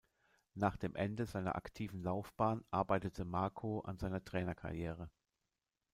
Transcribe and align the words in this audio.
Nach 0.55 0.77
dem 0.77 0.95
Ende 0.95 1.27
seiner 1.27 1.53
aktiven 1.55 2.01
Laufbahn 2.01 2.65
arbeitete 2.71 3.23
Marko 3.23 3.81
an 3.81 3.99
seiner 3.99 4.25
Trainerkarriere. 4.25 5.11